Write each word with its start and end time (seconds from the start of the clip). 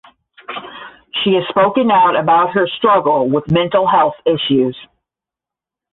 She 1.21 1.33
has 1.35 1.47
spoken 1.47 1.91
out 1.91 2.15
about 2.15 2.55
her 2.55 2.65
struggle 2.67 3.29
with 3.29 3.51
mental 3.51 3.85
health 3.87 4.15
issues. 4.25 4.75